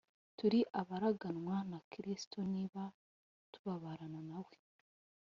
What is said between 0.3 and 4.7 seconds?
turi abaraganwa na Kristo, niba tubabarana nawe,